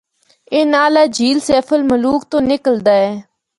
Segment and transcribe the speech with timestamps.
[0.53, 3.11] اے نالہ جھیل سیف الملوک تو نکلدا اے۔